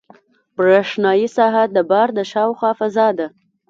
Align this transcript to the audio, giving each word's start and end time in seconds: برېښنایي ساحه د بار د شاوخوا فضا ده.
برېښنایي 0.57 1.27
ساحه 1.35 1.63
د 1.75 1.77
بار 1.89 2.07
د 2.17 2.19
شاوخوا 2.31 2.71
فضا 2.79 3.07
ده. 3.17 3.27